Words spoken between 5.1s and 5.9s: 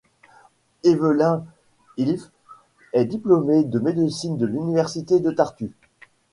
de Tartu.